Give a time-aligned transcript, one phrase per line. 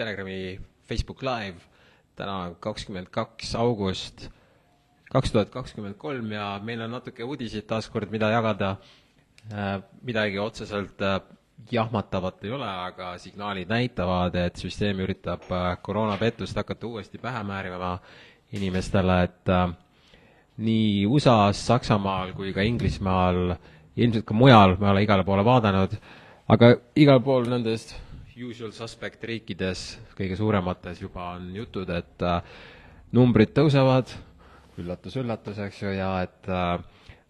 [0.00, 0.58] Telegrami
[0.88, 1.68] Facebook Live.
[2.16, 4.26] täna kakskümmend kaks august
[5.10, 8.76] kaks tuhat kakskümmend kolm ja meil on natuke uudiseid taaskord, mida jagada.
[10.02, 11.00] midagi otseselt
[11.72, 15.46] jahmatavat ei ole, aga signaalid näitavad, et süsteem üritab
[15.82, 17.98] koroonapettust hakata uuesti pähe määrima
[18.52, 19.52] inimestele, et
[20.60, 23.56] nii USA-s, Saksamaal kui ka Inglismaal,
[23.96, 25.96] ilmselt ka mujal, ma ei ole igale poole vaadanud,
[26.48, 27.96] aga igal pool nendest
[28.44, 32.40] usual suspect riikides, kõige suuremates juba on jutud, et äh,
[33.16, 34.12] numbrid tõusevad,
[34.80, 36.76] üllatus-üllatus, eks ju, ja et äh,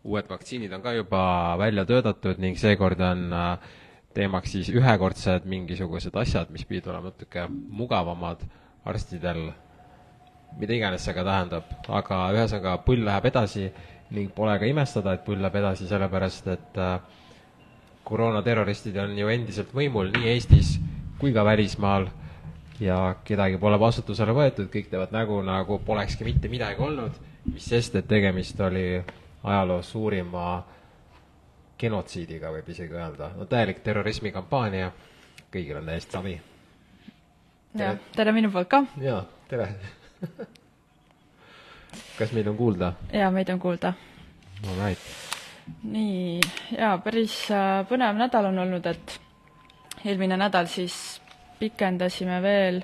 [0.06, 1.22] uued vaktsiinid on ka juba
[1.60, 3.72] välja töötatud ning seekord on äh,
[4.14, 8.44] teemaks siis ühekordsed mingisugused asjad, mis pidid olema natuke mugavamad
[8.88, 9.50] arstidel.
[10.58, 13.68] Mida iganes see ka tähendab, aga ühesõnaga pull läheb edasi
[14.10, 16.80] ning pole ka imestada, et pull läheb edasi, sellepärast et
[18.10, 20.72] koroonaterroristid on ju endiselt võimul nii Eestis
[21.20, 22.06] kui ka välismaal
[22.80, 27.16] ja kedagi pole vastutusele võetud, kõik teevad nägu, nagu polekski mitte midagi olnud,
[27.52, 29.02] mis sest, et tegemist oli
[29.44, 30.62] ajaloo suurima
[31.80, 33.30] genotsiidiga, võib isegi öelda.
[33.36, 34.90] no täielik terrorismikampaania,
[35.52, 36.40] kõigil on täiesti savi.
[37.76, 38.84] jah, tere minu poolt ka!
[39.00, 39.68] jaa, tere
[42.18, 42.92] kas meid on kuulda?
[43.12, 43.92] jaa, meid on kuulda.
[44.68, 45.00] All right.
[45.82, 46.40] nii,
[46.76, 49.20] jaa, päris äh, põnev nädal on olnud, et
[50.04, 51.20] eelmine nädal siis
[51.60, 52.80] pikendasime veel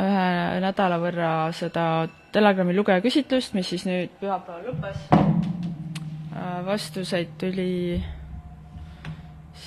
[0.00, 0.26] ühe
[0.64, 5.02] nädala võrra seda Telegrami lugejaküsitlust, mis siis nüüd pühapäeval lõppes.
[5.12, 8.00] Äh, vastuseid tuli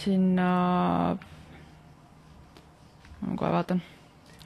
[0.01, 0.47] sinna,
[3.21, 3.83] ma kohe vaatan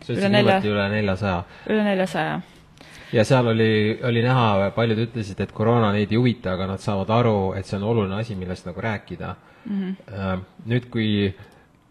[0.03, 1.43] sa ütlesid niimoodi üle neljasaja?
[1.69, 2.39] üle neljasaja.
[3.13, 3.71] ja seal oli,
[4.03, 7.79] oli näha, paljud ütlesid, et koroona neid ei huvita, aga nad saavad aru, et see
[7.79, 9.95] on oluline asi, millest nagu rääkida mm.
[10.07, 10.43] -hmm.
[10.65, 11.35] Nüüd, kui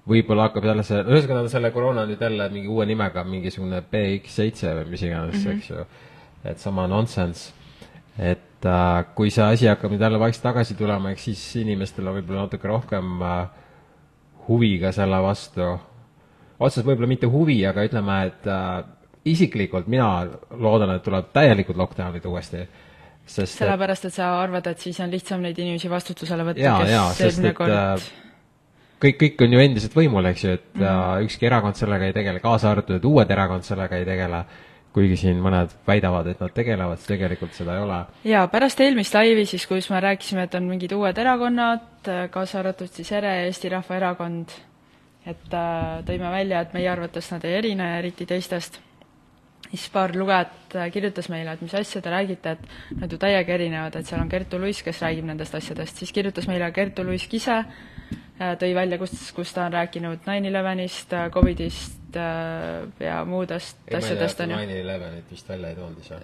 [0.08, 4.90] võib-olla hakkab jälle see, ühesõnaga selle koroona nüüd jälle mingi uue nimega, mingisugune BX7 või
[4.94, 5.56] mis iganes mm, -hmm.
[5.56, 5.86] eks ju,
[6.44, 7.52] et sama nonsense.
[8.18, 12.18] et äh, kui see asi hakkab nüüd jälle vaikselt tagasi tulema, eks siis inimestel on
[12.18, 13.48] võib-olla natuke rohkem äh,
[14.48, 15.78] huvi ka selle vastu
[16.58, 18.82] otseselt võib-olla mitte huvi, aga ütleme, et äh,
[19.28, 22.64] isiklikult mina loodan, et tuleb täielikud lockdown'id uuesti.
[23.28, 27.52] Sest sellepärast, et sa arvad, et siis on lihtsam neid inimesi vastutusele võtta, kes eelmine
[27.56, 28.08] kord äh,
[29.02, 31.28] kõik, kõik on ju endiselt võimul, eks ju, et mm -hmm.
[31.28, 34.44] ükski erakond sellega ei tegele, kaasa arvatud, et uued erakond sellega ei tegele,
[34.92, 37.98] kuigi siin mõned väidavad, et nad tegelevad, siis tegelikult seda ei ole.
[38.24, 42.88] jaa, pärast eelmist laivi siis, kus me rääkisime, et on mingid uued erakonnad, kaasa arvatud
[42.88, 44.48] siis ERE, Eesti Rahvaerakond,
[45.26, 48.80] et äh, tõime välja, et meie arvates nad ei erine eriti teistest.
[49.70, 53.54] Siis paar lugejat äh, kirjutas meile, et mis asja te räägite, et nad ju täiega
[53.54, 57.34] erinevad, et seal on Kertu Luis, kes räägib nendest asjadest, siis kirjutas meile Kertu Luisk
[57.38, 63.98] ise, äh, tõi välja, kus, kus ta on rääkinud nine elevenist, Covidist ja muudest ei,
[63.98, 64.62] asjadest, on ju.
[64.62, 66.22] Nine elevenit vist välja ei toonud ise.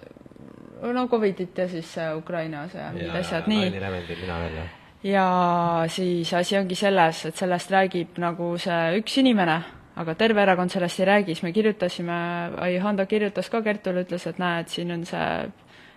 [0.93, 3.67] no Covidit ja siis Ukrainas ja mingid asjad, nii.
[3.69, 4.65] Nine eleven tõin mina välja
[5.05, 9.59] ja siis asi ongi selles, et sellest räägib nagu see üks inimene,
[9.95, 12.15] aga terve erakond sellest ei räägi, siis me kirjutasime,
[12.61, 15.27] ai, Hando kirjutas ka Kertule, ütles, et näed, siin on see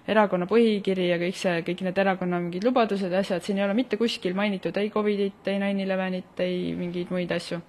[0.09, 3.77] erakonna põhikiri ja kõik see, kõik need erakonna mingid lubadused ja asjad, siin ei ole
[3.77, 7.61] mitte kuskil mainitud ei Covidit, ei nine elevenit, ei mingeid muid asju.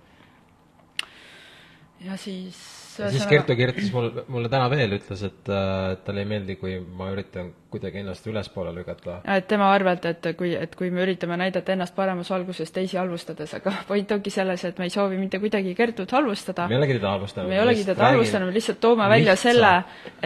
[2.05, 6.55] ja siis siis Kertu kirjutas mul, mulle täna veel, ütles, et äh, talle ei meeldi,
[6.59, 9.19] kui ma üritan kuidagi ennast ülespoole lükata.
[9.35, 13.53] et tema arvelt, et kui, et kui me üritame näidata ennast paremas valguses teisi halvustades,
[13.59, 16.67] aga point ongi selles, et me ei soovi mitte kuidagi Kertut halvustada.
[16.67, 17.49] me ei olegi teda halvustanud.
[17.49, 19.49] me ei olegi teda halvustanud, me lihtsalt toome välja lihtsa.
[19.49, 19.75] selle,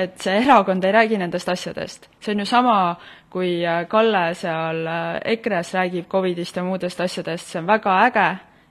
[0.05, 2.09] et see erakond ei räägi nendest asjadest.
[2.19, 2.79] see on ju sama,
[3.29, 8.27] kui äh, Kalle seal äh, EKRE-s räägib Covidist ja muudest asjadest, see on väga äge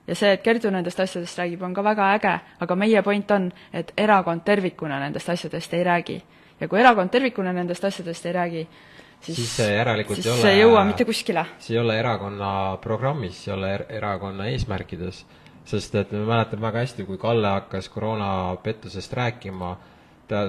[0.07, 2.33] ja see, et Kertu nendest asjadest räägib, on ka väga äge,
[2.65, 6.21] aga meie point on, et erakond tervikuna nendest asjadest ei räägi.
[6.59, 8.67] ja kui erakond tervikuna nendest asjadest ei räägi,
[9.21, 11.45] siis, siis see järelikult siis ei ole see ei jõua mitte kuskile.
[11.59, 15.25] see ei ole erakonna programmis, see ei ole er erakonna eesmärkides,
[15.65, 19.77] sest et me mäletame väga hästi, kui Kalle hakkas koroonapettusest rääkima,
[20.27, 20.45] ta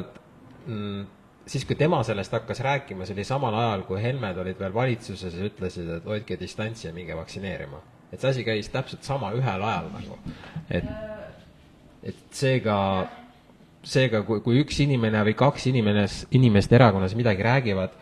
[0.66, 1.06] mm,
[1.46, 5.34] siis, kui tema sellest hakkas rääkima, see oli samal ajal, kui Helmed olid veel valitsuses
[5.38, 9.62] ja ütlesid, et hoidke distantsi ja minge vaktsineerima et see asi käis täpselt sama ühel
[9.66, 10.18] ajal nagu,
[10.70, 10.86] et,
[12.06, 12.76] et seega,
[13.82, 17.96] seega kui, kui üks inimene või kaks inimest, inimest erakonnas midagi räägivad,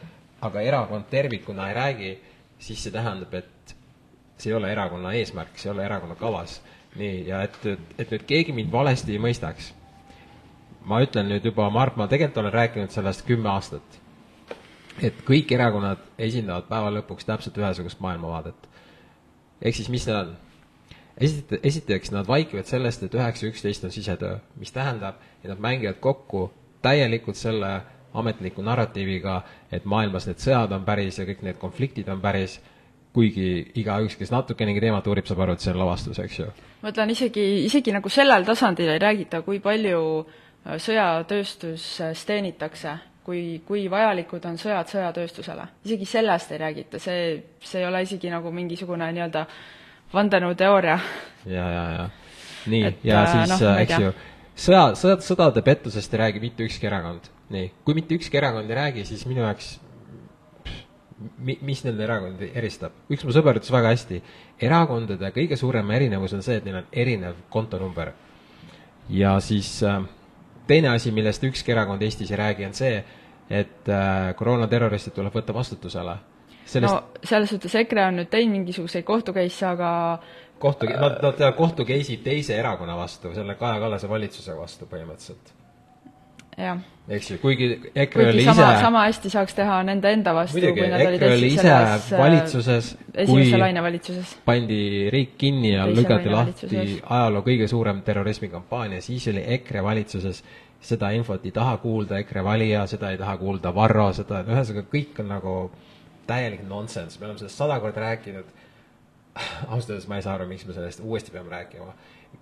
[0.44, 2.12] aga erakond tervikuna ei räägi,
[2.62, 3.76] siis see tähendab, et
[4.36, 6.60] see ei ole erakonna eesmärk, see ei ole erakonna kavas.
[6.92, 7.56] nii, ja et,
[7.96, 9.70] et nüüd keegi mind valesti ei mõistaks,
[10.84, 13.96] ma ütlen nüüd juba, Mart, ma tegelikult olen rääkinud sellest kümme aastat,
[15.00, 18.68] et kõik erakonnad esindavad päeva lõpuks täpselt ühesugust maailmavaadet
[19.62, 20.34] ehk siis mis need on?
[21.20, 26.00] esita-, esiteks nad vaikivad sellest, et üheksa üksteist on sisetöö, mis tähendab, et nad mängivad
[26.00, 26.50] kokku
[26.82, 27.80] täielikult selle
[28.14, 29.40] ametliku narratiiviga,
[29.72, 32.58] et maailmas need sõjad on päris ja kõik need konfliktid on päris,
[33.12, 36.48] kuigi igaüks, kes natukenegi teemat uurib, saab aru, et see on lavastus, eks ju.
[36.82, 43.62] ma ütlen isegi, isegi nagu sellel tasandil ei räägita, kui palju äh, sõjatööstuses teenitakse, kui,
[43.66, 45.68] kui vajalikud on sõjad sõjatööstusele.
[45.84, 49.46] isegi sellest ei räägita, see, see ei ole isegi nagu mingisugune nii-öelda
[50.14, 50.98] vandenõuteooria.
[51.46, 52.08] ja, ja, ja.
[52.66, 54.12] nii, ja äh, siis noh, äh, ma ei eks ju,
[54.66, 57.30] sõja, sõja, sõdade pettusest ei räägi mitte ükski erakond.
[57.52, 59.76] nii, kui mitte ükski erakond ei räägi, siis minu jaoks
[61.38, 62.96] mi-, mis nende erakondi eristab?
[63.12, 64.22] üks mu sõber ütles väga hästi,
[64.62, 68.12] erakondade kõige suurem erinevus on see, et neil on erinev kontonumber.
[69.10, 70.02] ja siis äh,
[70.66, 73.00] teine asi, millest ükski erakond Eestis ei räägi, on see,
[73.50, 76.16] et äh, koroonaterroristid tuleb võtta vastutusele.
[76.64, 79.88] sellest no selles suhtes EKRE on nüüd teinud mingisuguseid kohtukeisse, aga
[80.62, 85.52] kohtu, nad, nad kohtu case'id teise erakonna vastu, selle Kaja Kallase valitsuse vastu põhimõtteliselt.
[87.08, 90.60] Eks ju, kuigi EKRE kuigi oli sama, ise sama hästi saaks teha nende enda vastu,
[90.62, 92.90] kui nad olid EKRE oli hästi ise selles äh, valitsuses,
[93.26, 93.46] kui
[93.86, 94.34] valitsuses.
[94.46, 94.82] pandi
[95.14, 100.42] riik kinni ja lükati lahti ajaloo kõige suurem terrorismikampaania, siis oli EKRE valitsuses,
[100.82, 105.22] seda infot ei taha kuulda EKRE valija, seda ei taha kuulda Varro, seda, ühesõnaga kõik
[105.22, 105.56] on nagu
[106.26, 108.48] täielik nonsense, me oleme sellest sada korda rääkinud,
[109.68, 111.94] ausalt öeldes ma ei saa aru, miks me sellest uuesti peame rääkima.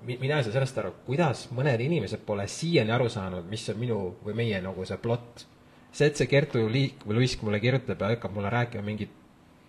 [0.07, 3.81] Mi-, mina ei saa sellest aru, kuidas mõned inimesed pole siiani aru saanud, mis on
[3.81, 5.45] minu või meie nagu see plott.
[5.93, 9.11] see, et see Kertu Liik või Luisk mulle kirjutab ja hakkab mulle rääkima mingit,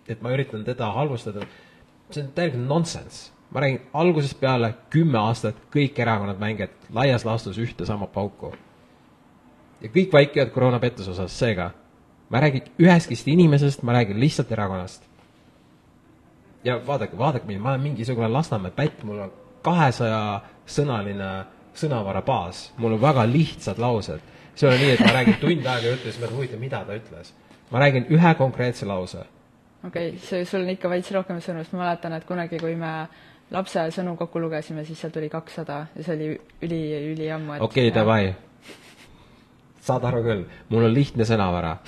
[0.08, 1.46] et ma üritan teda halvustada,
[2.10, 3.30] see on täielikult nonsense.
[3.50, 8.54] ma räägin algusest peale kümme aastat kõik erakonnad mängivad laias laastus ühte sama pauku.
[9.80, 11.72] ja kõik vaikivad koroonapettuse osas, seega
[12.30, 15.12] ma ei räägi ühestki inimesest, ma räägin lihtsalt erakonnast
[16.64, 19.32] ja vaadake, vaadake mind, ma olen mingisugune Lasnamäe pätt, mul on
[19.62, 20.22] kahesaja
[20.66, 21.32] sõnaline
[21.76, 24.20] sõnavara baas, mul on väga lihtsad laused.
[24.54, 26.96] see ei ole nii, et ma räägin tund aega ja siis mõtlen, huvitav, mida ta
[26.96, 27.32] ütles.
[27.70, 29.24] ma räägin ühe konkreetse lause.
[29.86, 32.76] okei okay,, see, sul on ikka veits rohkem sõnu, sest ma mäletan, et kunagi, kui
[32.76, 32.92] me
[33.50, 36.30] lapse sõnu kokku lugesime, siis seal tuli kakssada ja see oli
[36.68, 36.80] üli,
[37.14, 38.34] üliammu, et okei okay,, davai.
[39.80, 41.78] saad aru küll, mul on lihtne sõnavara.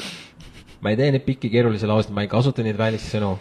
[0.81, 3.35] ma ei tee neid pikki keerulisi lauseid, ma ei kasuta neid välissõnu.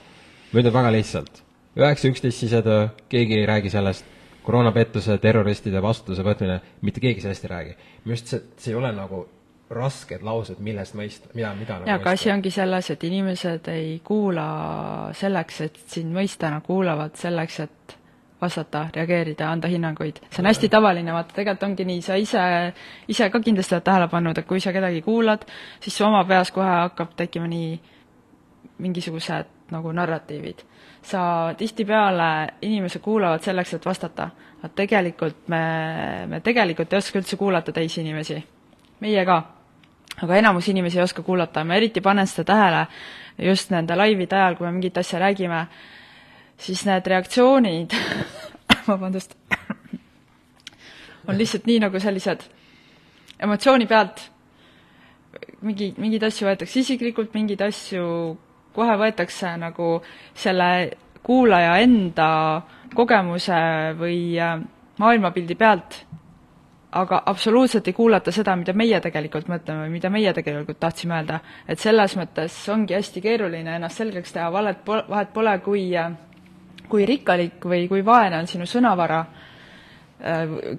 [0.51, 1.43] ma ütlen väga lihtsalt.
[1.79, 4.12] üheksa, üksteist sisetöö, keegi ei räägi sellest.
[4.43, 7.77] Koroonapettuse, terroristide vastutuse võtmine, mitte keegi sellest ei räägi.
[8.03, 9.23] minu arust see, see ei ole nagu
[9.73, 13.99] rasked laused, millest mõista, mida, mida nagu jaa, aga asi ongi selles, et inimesed ei
[14.05, 14.47] kuula
[15.17, 17.95] selleks, et sind mõista, nad kuulavad selleks, et
[18.43, 20.19] vastata, reageerida, anda hinnanguid.
[20.29, 22.43] see on hästi tavaline, vaata, tegelikult ongi nii, sa ise,
[23.07, 25.47] ise ka kindlasti oled tähele pannud, et kui sa kedagi kuulad,
[25.79, 27.79] siis su oma peas kohe hakkab tekkima nii
[28.83, 30.63] mingisugused nagu narratiivid.
[31.03, 34.29] sa tihtipeale, inimesed kuulavad selleks, et vastata,
[34.61, 35.63] aga tegelikult me,
[36.27, 38.43] me tegelikult ei oska üldse kuulata teisi inimesi.
[38.99, 39.43] meie ka.
[40.23, 42.87] aga enamus inimesi ei oska kuulata, ma eriti panen seda tähele
[43.37, 45.67] just nende laivide ajal, kui me mingit asja räägime,
[46.57, 47.95] siis need reaktsioonid
[48.87, 49.35] vabandust,
[51.27, 52.45] on lihtsalt nii nagu sellised
[53.43, 54.21] emotsiooni pealt,
[55.65, 58.05] mingi, mingeid asju võetakse isiklikult, mingeid asju
[58.73, 59.95] kohe võetakse nagu
[60.33, 60.69] selle
[61.23, 62.29] kuulaja enda
[62.95, 63.59] kogemuse
[63.99, 64.57] või äh,
[64.99, 66.01] maailmapildi pealt,
[66.93, 71.39] aga absoluutselt ei kuulata seda, mida meie tegelikult mõtleme või mida meie tegelikult tahtsime öelda.
[71.67, 76.11] et selles mõttes ongi hästi keeruline ennast selgeks teha, valet po-, vahet pole, kui äh,
[76.93, 79.23] kui rikkalik või kui vaene on sinu sõnavara,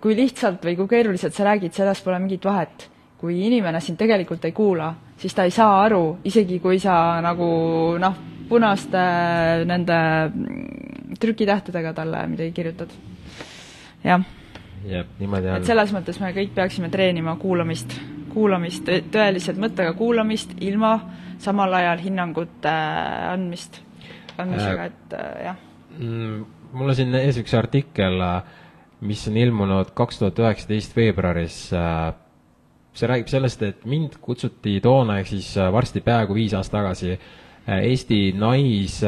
[0.01, 2.89] kui lihtsalt või kui keeruliselt sa räägid, selles pole mingit vahet.
[3.25, 7.47] Kui inimene sind tegelikult ei kuula, siis ta ei saa aru, isegi kui sa nagu
[8.01, 8.17] noh,
[8.51, 9.05] punaste
[9.65, 9.99] nende
[11.21, 12.93] trükitähtedega talle midagi kirjutad.
[14.05, 14.25] jah.
[14.85, 17.97] et selles mõttes me kõik peaksime treenima kuulamist,
[18.35, 20.99] kuulamist, tõeliselt mõttega kuulamist, ilma
[21.41, 22.75] samal ajal hinnangute
[23.33, 23.81] andmist,
[24.37, 25.17] andmisega, et
[25.47, 25.57] jah
[25.97, 26.45] mm,
[26.77, 28.21] mul on siin ees üks artikkel,
[29.05, 31.59] mis on ilmunud kaks tuhat üheksateist veebruaris.
[32.95, 37.19] See räägib sellest, et mind kutsuti toona, ehk siis varsti peaaegu viis aastat tagasi,
[37.65, 39.01] Eesti nais,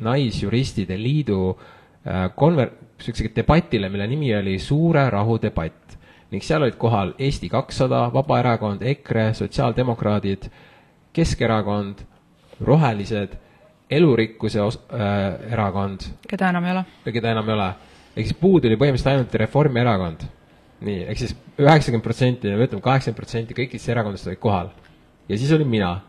[0.00, 1.58] Naisjuristide Liidu
[2.36, 5.96] konver-, niisugusele debatile, mille nimi oli Suure rahu debatt.
[6.30, 10.44] ning seal olid kohal Eesti kakssada, Vabaerakond, EKRE, Sotsiaaldemokraadid,
[11.12, 12.04] Keskerakond,
[12.60, 13.32] Rohelised
[13.90, 16.84] elurikkuse os- äh,, erakond, keda enam ei ole.
[17.12, 17.68] keda enam ei ole.
[18.16, 20.20] ehk siis puudu oli põhimõtteliselt ainult Reformierakond.
[20.80, 24.70] Nii, ehk siis üheksakümmend protsenti, ütleme kaheksakümmend protsenti kõikidest erakondadest olid kohal.
[25.28, 26.00] ja siis olin mina.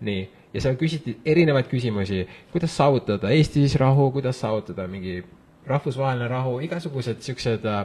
[0.00, 5.20] nii, ja seal küsiti erinevaid küsimusi, kuidas saavutada Eestis rahu, kuidas saavutada mingi
[5.66, 7.84] rahvusvaheline rahu, igasugused niisugused äh,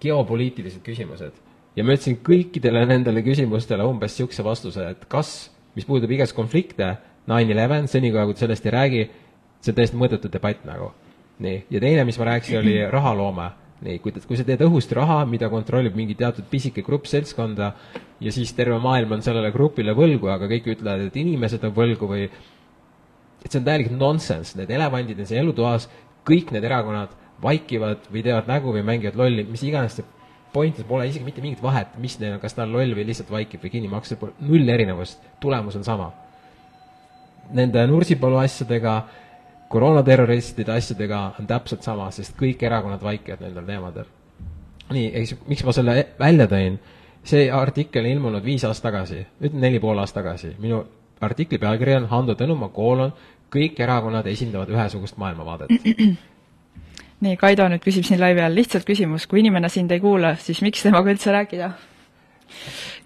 [0.00, 1.36] geopoliitilised küsimused.
[1.76, 6.96] ja ma ütlesin kõikidele nendele küsimustele umbes niisuguse vastuse, et kas, mis puudutab igast konflikte,
[7.28, 9.04] nine eleven, senikaua kui te sellest ei räägi,
[9.60, 10.92] see on täiesti mõttetu debatt nagu.
[11.38, 13.50] nii, ja teine, mis ma rääkisin, oli rahaloome.
[13.84, 17.72] Nii, kui, kui sa teed õhust raha, mida kontrollib mingi teatud pisike grupp seltskonda
[18.24, 22.10] ja siis terve maailm on sellele grupile võlgu, aga kõik ütlevad, et inimesed on võlgu
[22.10, 25.86] või et see on täielik nonsense, need elevandid on siin elutoas,
[26.26, 30.06] kõik need erakonnad vaikivad või teevad nägu või mängivad lolli, mis iganes see
[30.52, 33.30] point, pole isegi mitte mingit vahet, mis neil on, kas ta on loll või lihtsalt
[33.30, 36.10] vaikib või kinni maksab, null erinevust, tulemus on sama.
[37.54, 38.98] Nende Nursipalu asjadega,
[39.68, 44.06] koroonaterroristide asjadega on täpselt sama, sest kõik erakonnad vaikivad nendel teemadel.
[44.90, 46.78] nii, eks miks ma selle välja tõin,
[47.24, 50.80] see artikkel ilmunud viis aastat tagasi, ütleme neli pool aastat tagasi, minu
[51.20, 53.12] artikli pealkiri on Hando Tõnumaa koolon,
[53.52, 55.72] kõik erakonnad esindavad ühesugust maailmavaadet
[57.24, 60.62] nii, Kaido nüüd küsib siin laivi all lihtsalt küsimus, kui inimene sind ei kuula, siis
[60.64, 61.70] miks temaga üldse rääkida?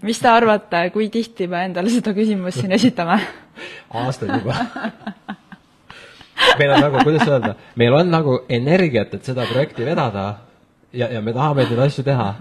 [0.07, 3.19] mis te arvate, kui tihti me endale seda küsimust siin esitame?
[4.03, 4.55] aastaid juba
[6.59, 10.25] meil on nagu, kuidas öelda, meil on nagu energiat, et seda projekti vedada
[10.93, 12.31] ja, ja me tahame neid asju teha,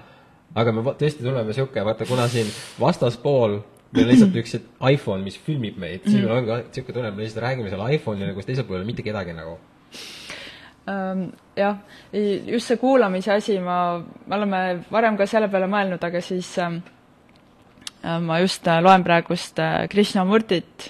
[0.55, 3.61] aga me tõesti tunneme niisugune, vaata kuna siin vastaspool
[3.93, 4.57] meil on lihtsalt üks
[4.89, 8.49] iPhone, mis filmib meid, siis meil ongi niisugune tunne, me lihtsalt räägime selle iPhone'ile, kus
[8.49, 9.59] teisel pool ei ole mitte kedagi nagu.
[11.57, 11.77] Jah,
[12.13, 16.81] just see kuulamise asi, ma, me oleme varem ka selle peale mõelnud, aga siis ähm,
[18.03, 20.89] äh, ma just äh, loen praegust äh, Krishnamurtit,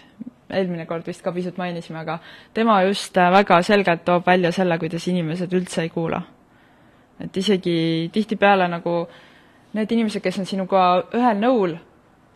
[0.52, 2.18] eelmine kord vist ka pisut mainisime, aga
[2.54, 6.22] tema just väga selgelt toob välja selle, kuidas inimesed üldse ei kuula.
[7.20, 9.06] et isegi tihtipeale nagu
[9.72, 10.82] need inimesed, kes on sinuga
[11.14, 11.76] ühel nõul,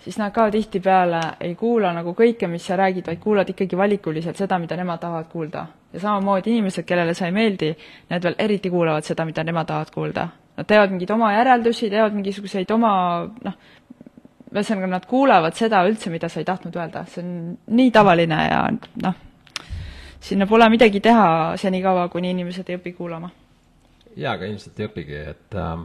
[0.05, 4.39] siis nad ka tihtipeale ei kuula nagu kõike, mis sa räägid, vaid kuulad ikkagi valikuliselt
[4.39, 5.67] seda, mida nemad tahavad kuulda.
[5.93, 7.71] ja samamoodi inimesed, kellele sa ei meeldi,
[8.11, 10.29] need veel eriti kuulavad seda, mida nemad tahavad kuulda.
[10.57, 12.93] Nad teevad mingeid oma järeldusi, teevad mingisuguseid oma
[13.45, 13.57] noh,
[14.57, 17.33] ühesõnaga nad kuulavad seda üldse, mida sa ei tahtnud öelda, see on
[17.79, 18.63] nii tavaline ja
[19.03, 19.19] noh,
[20.21, 21.29] sinna pole midagi teha
[21.61, 23.31] senikaua, kuni inimesed ei õpi kuulama.
[24.17, 25.77] jaa, aga ilmselt ei õpigi, et äh,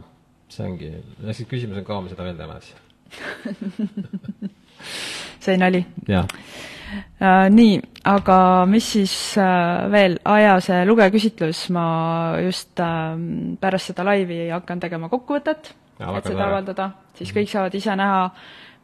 [0.52, 0.90] see ongi,
[1.30, 2.80] see küsimus on, kaua me seda veel teeme siis
[5.44, 5.84] see nali.
[6.08, 7.46] jah uh,.
[7.52, 7.76] nii,
[8.08, 8.38] aga
[8.70, 11.84] mis siis uh, veel, aja see lugejaküsitlus, ma
[12.42, 13.14] just uh,
[13.60, 17.38] pärast seda laivi hakkan tegema kokkuvõtet, et seda avaldada, siis mhm.
[17.38, 18.26] kõik saavad ise näha,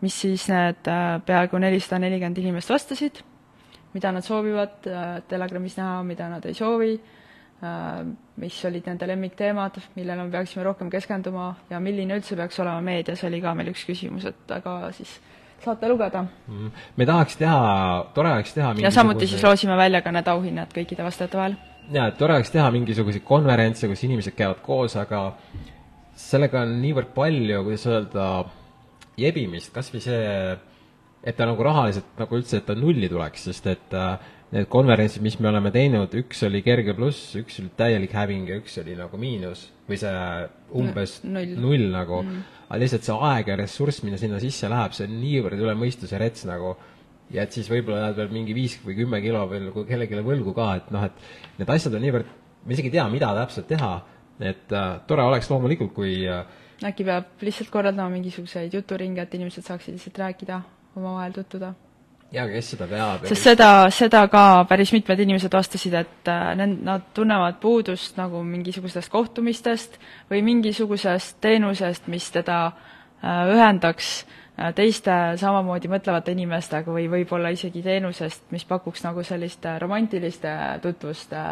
[0.04, 3.22] mis siis need uh, peaaegu nelisada nelikümmend inimest vastasid,
[3.94, 6.96] mida nad soovivad uh, Telegramis näha, mida nad ei soovi
[7.58, 8.04] Äh,
[8.38, 13.24] mis olid nende lemmikteemad, millele me peaksime rohkem keskenduma ja milline üldse peaks olema meedias,
[13.26, 15.16] oli ka meil üks küsimus, et aga siis
[15.64, 16.68] saate lugeda mm..
[16.94, 17.56] me tahaks teha,
[18.14, 21.56] tore oleks teha ja samuti siis loosime välja ka need auhinnad kõikide vastajate vahel.
[21.96, 25.24] jaa, et tore oleks teha mingisuguseid konverentse, kus inimesed käivad koos, aga
[26.18, 28.24] sellega on niivõrd palju, kuidas öelda,
[29.18, 30.24] jebimist, kas või see,
[31.22, 34.18] et ta nagu rahaliselt nagu üldse, et ta nulli tuleks, sest et äh,
[34.54, 38.58] need konverentsid, mis me oleme teinud, üks oli kerge pluss, üks oli täielik häving ja
[38.62, 40.12] üks oli nagu miinus või see
[40.78, 42.22] umbes null, null nagu.
[42.24, 45.74] Mm., aga lihtsalt see aeg ja ressurss, mida sinna sisse läheb, see on niivõrd üle
[45.78, 46.74] mõistuse rets nagu,
[47.32, 50.68] ja et siis võib-olla jääd veel mingi viis või kümme kilo veel kellelegi võlgu ka,
[50.80, 52.32] et noh, et need asjad on niivõrd,
[52.64, 53.92] me isegi ei tea, mida täpselt teha,
[54.40, 56.44] et äh, tore oleks loomulikult, kui äh,
[56.84, 60.62] äkki peab lihtsalt korraldama mingisuguseid juturinge, et inimesed saaksid lihtsalt rääkida,
[60.96, 61.74] omavahel tutvuda
[62.32, 63.24] ja kes seda peab?
[63.28, 68.42] sest seda, seda ka päris mitmed inimesed vastasid, et äh, need, nad tunnevad puudust nagu
[68.44, 69.98] mingisugustest kohtumistest
[70.30, 77.82] või mingisugusest teenusest, mis teda äh, ühendaks äh, teiste samamoodi mõtlevate inimestega või võib-olla isegi
[77.84, 81.42] teenusest, mis pakuks nagu sellist romantiliste tutvuste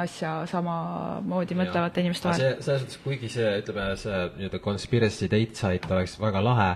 [0.00, 2.42] asja samamoodi mõtlevate inimeste vahel.
[2.42, 6.66] see, selles suhtes, kuigi see, ütleme, see nii-öelda conspiracy date site oleks väga lahe,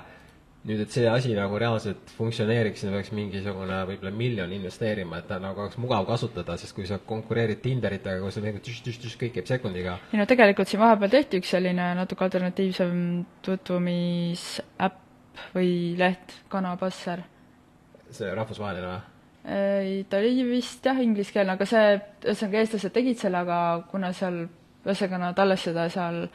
[0.69, 5.37] nüüd, et see asi nagu reaalselt funktsioneeriks, sinna peaks mingisugune võib-olla miljon investeerima, et ta
[5.43, 9.51] nagu oleks mugav kasutada, sest kui sa konkureerid Tinderitega, kus on nagu tüš-tüš-tüš, kõik käib
[9.51, 9.99] sekundiga.
[10.15, 12.97] ei no tegelikult siin vahepeal tehti üks selline natuke alternatiivsem
[13.45, 15.05] tutvumisäpp
[15.55, 17.25] või leht, Kanapasser.
[18.11, 19.01] see rahvusvaheline või?
[19.49, 23.59] ei, ta oli vist jah, ingliskeelne, aga see, ühesõnaga eestlased tegid selle, aga
[23.91, 24.47] kuna seal,
[24.85, 26.27] ühesõnaga nad alles seda seal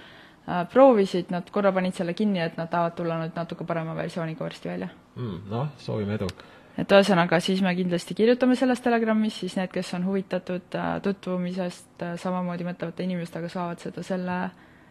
[0.47, 4.43] Äh, proovisid, nad korra panid selle kinni, et nad tahavad tulla nüüd natuke parema versiooniga
[4.43, 5.37] varsti välja mm,.
[5.47, 6.27] noh, soovime edu!
[6.75, 12.03] et ühesõnaga, siis me kindlasti kirjutame sellest Telegramis, siis need, kes on huvitatud äh, tutvumisest
[12.03, 14.35] äh, samamoodi mõtlevate inimestega, saavad seda selle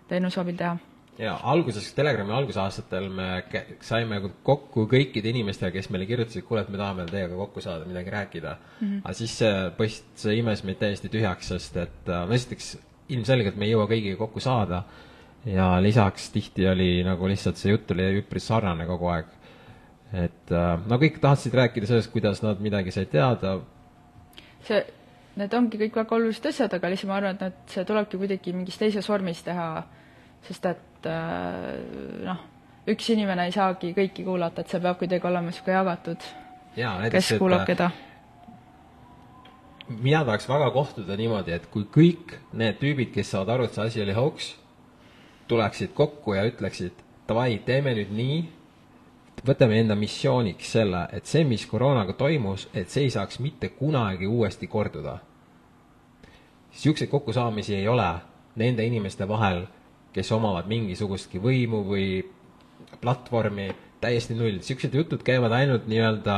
[0.09, 0.73] teenuse abil teha.
[1.19, 3.27] Ja alguses, Telegrami algusaastatel me
[3.85, 8.15] saime kokku kõikide inimestega, kes meile kirjutasid, kuule, et me tahame teiega kokku saada, midagi
[8.15, 8.87] rääkida mm.
[8.87, 9.03] -hmm.
[9.05, 12.77] aga siis see põhimõtteliselt, see imes meid täiesti tühjaks, sest et äh, no esiteks
[13.13, 14.83] ilmselgelt me ei jõua kõigiga kokku saada
[15.45, 19.27] ja lisaks tihti oli nagu lihtsalt see jutt oli üpris sarnane kogu aeg.
[20.13, 23.59] et äh, no kõik tahtsid rääkida sellest, kuidas nad midagi said teada.
[24.65, 24.85] see,
[25.37, 28.53] need ongi kõik väga olulised asjad, aga lihtsalt ma arvan, et need, see tulebki kuidagi
[28.53, 29.85] mingis teises vormis teha,
[30.47, 31.75] sest et äh,
[32.27, 32.41] noh,
[32.89, 36.33] üks inimene ei saagi kõiki kuulata, et see peab kuidagi olema niisugune jagatud,
[37.13, 37.91] kes kuulab keda
[40.01, 43.87] mina tahaks väga kohtuda niimoodi, et kui kõik need tüübid, kes saavad aru, et see
[43.87, 44.53] asi oli hoogs,
[45.49, 48.39] tuleksid kokku ja ütleksid, davai, teeme nüüd nii,
[49.47, 54.27] võtame enda missiooniks selle, et see, mis koroonaga toimus, et see ei saaks mitte kunagi
[54.27, 55.19] uuesti korduda.
[56.73, 58.09] niisuguseid kokkusaamisi ei ole
[58.57, 59.67] nende inimeste vahel,
[60.13, 62.07] kes omavad mingisugustki võimu või
[63.01, 63.71] platvormi,
[64.03, 66.37] täiesti null, niisugused jutud käivad ainult nii-öelda,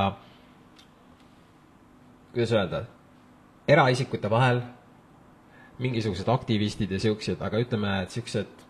[2.34, 2.82] kuidas öelda,
[3.68, 4.60] eraisikute vahel,
[5.82, 8.66] mingisugused aktivistid ja niisugused, aga ütleme, et niisugused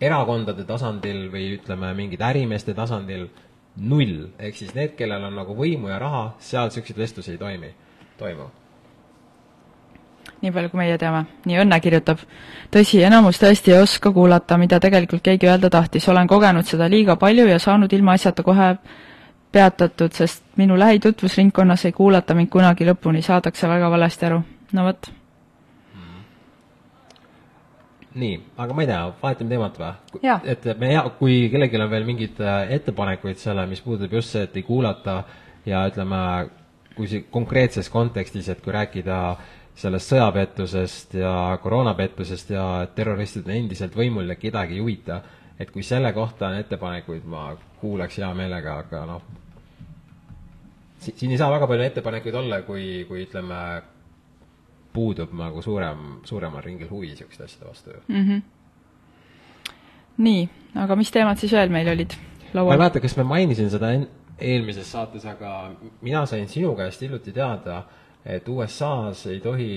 [0.00, 3.28] erakondade tasandil või ütleme, mingid ärimeeste tasandil
[3.76, 7.74] null, ehk siis need, kellel on nagu võimu ja raha, seal niisuguseid vestlusi ei toimi,
[8.18, 8.48] toimu
[10.42, 11.24] nii palju kui meie teame.
[11.46, 12.24] nii Õnne kirjutab.
[12.72, 17.16] tõsi, enamus tõesti ei oska kuulata, mida tegelikult keegi öelda tahtis, olen kogenud seda liiga
[17.16, 18.74] palju ja saanud ilmaasjata kohe
[19.52, 24.42] peatatud, sest minu lähitutvusringkonnas ei kuulata mind kunagi lõpuni, saadakse väga valesti aru.
[24.72, 25.10] no vot.
[28.14, 30.38] nii, aga ma ei tea, vahetame teemat või?
[30.44, 34.42] et me hea, kui kellelgi on veel mingeid äh, ettepanekuid selle, mis puudutab just see,
[34.48, 35.22] et ei kuulata
[35.66, 36.18] ja ütleme,
[36.96, 43.54] kui see konkreetses kontekstis, et kui rääkida äh, sellest sõjapettusest ja koroonapettusest ja terroristid on
[43.54, 45.20] endiselt võimul ja kedagi ei huvita,
[45.60, 49.22] et kui selle kohta on ettepanekuid, ma kuulaks hea meelega, aga noh,
[51.00, 53.60] siin ei saa väga palju ettepanekuid olla, kui, kui ütleme,
[54.92, 58.24] puudub nagu suurem, suuremal ringil huvi niisuguste asjade vastu ju mm.
[58.26, 58.42] -hmm.
[60.16, 60.48] nii,
[60.82, 62.16] aga mis teemad siis veel meil olid
[62.52, 62.68] laual?
[62.68, 63.92] ma ei mäleta, kas ma mainisin seda
[64.38, 67.82] eelmises saates, aga mina sain sinu käest hiljuti teada,
[68.24, 69.70] et USA-s ei tohi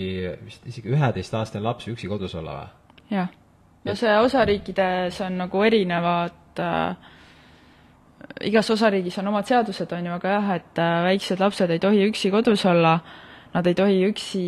[0.43, 2.69] vist isegi üheteistaastane laps üksi kodus olla või?
[3.15, 3.29] jah.
[3.85, 7.11] no see osariikides on nagu erinevad äh,
[8.49, 12.07] igas osariigis on omad seadused, on ju, aga jah, et äh, väiksed lapsed ei tohi
[12.09, 12.97] üksi kodus olla,
[13.53, 14.45] nad ei tohi üksi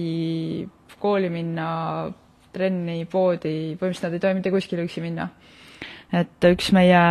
[1.00, 1.68] kooli minna,
[2.56, 5.30] trenni, poodi, põhimõtteliselt nad ei tohi mitte kuskile üksi minna.
[6.16, 7.02] et üks meie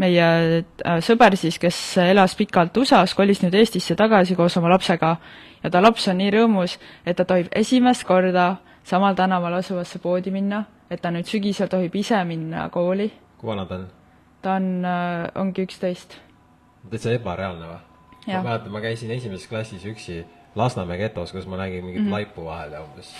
[0.00, 0.26] meie
[0.60, 5.14] äh, sõber siis, kes elas pikalt USA-s, kolis nüüd Eestisse tagasi koos oma lapsega
[5.62, 8.54] ja ta laps on nii rõõmus, et ta tohib esimest korda
[8.86, 13.10] samal tänaval asuvasse poodi minna, et ta nüüd sügisel tohib ise minna kooli.
[13.38, 13.86] kui vana ta on?
[14.42, 16.18] ta on, äh, ongi üksteist.
[16.90, 17.80] täitsa ebareaalne või?
[18.26, 20.24] ma mäletan, ma käisin esimeses klassis üksi
[20.58, 22.12] Lasnamäe getos, kus ma nägin mingit mm -hmm.
[22.12, 23.12] laipu vahel ja umbes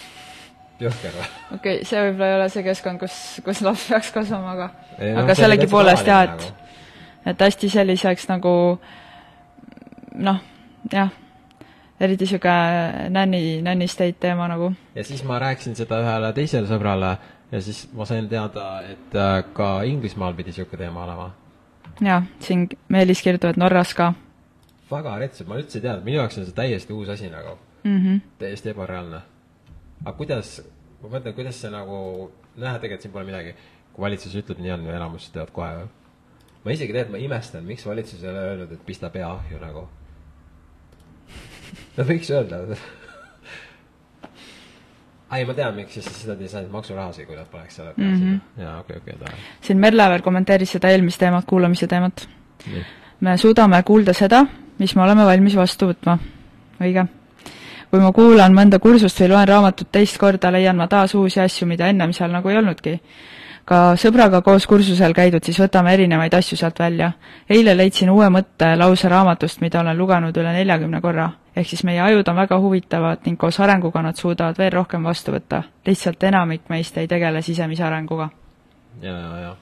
[0.81, 1.29] jõhker või?
[1.55, 5.13] okei okay,, see võib-olla ei ole see keskkond, kus, kus laps peaks kasvama, aga ei,
[5.13, 6.60] no, aga sellegipoolest jah, et nagu.
[7.27, 8.53] Et hästi selliseks nagu
[10.15, 10.41] noh,
[10.93, 11.11] jah,
[12.01, 14.73] eriti niisugune nänni, nänni state teema nagu.
[14.95, 17.17] ja siis ma rääkisin seda ühele teisele sõbrale
[17.53, 21.31] ja siis ma sain teada, et äh, ka Inglismaal pidi niisugune teema olema.
[22.01, 24.13] jaa, siin Meelis kirjutab, et Norras ka.
[24.91, 27.99] väga rets, ma üldse ei teadnud, minu jaoks on see täiesti uus asi nagu mm.
[27.99, 28.21] -hmm.
[28.39, 29.21] täiesti ebareaalne
[30.05, 30.59] aga kuidas,
[31.03, 31.99] ma mõtlen, kuidas see nagu,
[32.57, 33.55] näha, tegelikult siin pole midagi,
[33.95, 35.89] kui valitsus ütleb nii on, enamus teavad kohe.
[36.65, 39.87] Ma isegi tegelikult, ma imestan, miks valitsus ei ole öelnud, et pista pea ahju nagu.
[41.97, 42.65] Nad võiks öelda
[45.31, 48.63] ai, ma tean, miks, sest nad ei saanud maksurahasid, kui nad poleks selle mm -hmm.
[48.63, 49.45] jaa, okei okay,, okei okay,, tore.
[49.61, 52.29] siin Merlever kommenteeris seda eelmist teemat, kuulamise teemat.
[53.21, 54.47] me suudame kuulda seda,
[54.79, 56.19] mis me oleme valmis vastu võtma.
[56.81, 57.07] õige
[57.91, 61.67] kui ma kuulan mõnda kursust või loen raamatut teist korda, leian ma taas uusi asju,
[61.67, 63.01] mida ennem seal nagu ei olnudki.
[63.65, 67.13] Ka sõbraga koos kursusel käidud, siis võtame erinevaid asju sealt välja.
[67.49, 71.31] eile leidsin uue mõtte lause raamatust, mida olen lugenud üle neljakümne korra.
[71.57, 75.33] ehk siis meie ajud on väga huvitavad ning koos arenguga nad suudavad veel rohkem vastu
[75.33, 75.63] võtta.
[75.87, 78.31] lihtsalt enamik meist ei tegele sisemise arenguga.
[79.03, 79.57] ja, ja, ja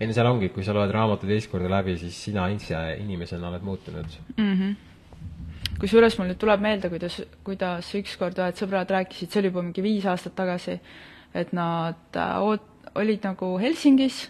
[0.00, 3.48] ei no seal ongi, kui sa loed raamatu teist korda läbi, siis sina ise inimesena
[3.48, 4.54] oled muutunud mm.
[4.54, 4.76] -hmm
[5.80, 9.84] kusjuures mul nüüd tuleb meelde, kuidas, kuidas ükskord ühed sõbrad rääkisid, see oli juba mingi
[9.84, 10.76] viis aastat tagasi,
[11.34, 14.24] et nad äh, oot-, olid nagu Helsingis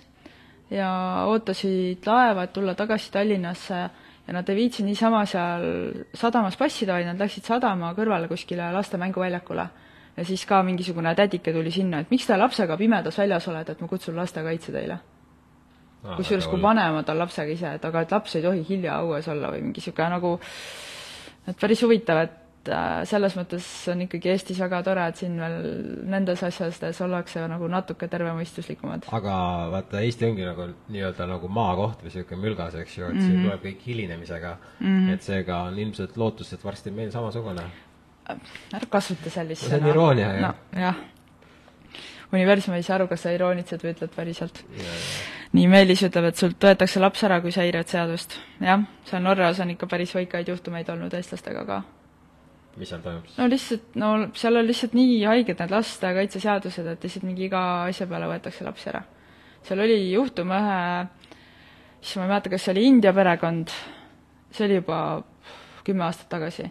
[0.70, 0.90] ja
[1.27, 3.83] ootasid laeva, et tulla tagasi Tallinnasse.
[4.27, 5.64] Ja nad ei viitsi niisama seal
[6.14, 9.68] sadamas passida, vaid nad läksid sadama kõrvale kuskile laste mänguväljakule.
[10.16, 13.81] ja siis ka mingisugune tädike tuli sinna, et miks te lapsega pimedas väljas olete, et
[13.81, 14.99] ma kutsun lastekaitse teile.
[16.05, 19.29] Ah, kusjuures kui vanemad on lapsega ise, et aga et laps ei tohi hilja õues
[19.31, 20.38] olla või mingi niisugune nagu
[21.49, 25.57] et päris huvitav, et äh, selles mõttes on ikkagi Eestis väga tore, et siin veel
[26.11, 29.09] nendes asjades ollakse nagu natuke tervemõistuslikumad.
[29.16, 29.37] aga
[29.73, 33.31] vaata, Eesti ongi nagu nii-öelda nagu maakoht või niisugune mülgas, eks ju, et mm -hmm.
[33.31, 34.87] siin tuleb kõik hilinemisega mm.
[34.87, 35.14] -hmm.
[35.14, 37.64] et seega on ilmselt lootus, et varsti on meil samasugune.
[38.75, 40.40] ära kasuta sellist see on iroonia, ju.
[40.40, 40.96] no, jah.
[42.33, 44.64] universum ei saa aru, kas sa iroonitsed või ütled päriselt
[45.53, 48.37] nii Meelis ütleb, et sult võetakse laps ära, kui sa eirad seadust.
[48.62, 51.83] jah, seal Norras on ikka päris võikaid juhtumeid olnud eestlastega ka.
[52.77, 53.39] Mis seal toimub siis?
[53.39, 58.07] no lihtsalt, no seal on lihtsalt nii haiged need lastekaitseseadused, et lihtsalt mingi iga asja
[58.11, 59.03] peale võetakse laps ära.
[59.67, 60.79] seal oli juhtum ühe,
[62.01, 63.75] issand, ma ei mäleta, kas see oli India perekond,
[64.51, 65.01] see oli juba
[65.85, 66.71] kümme aastat tagasi,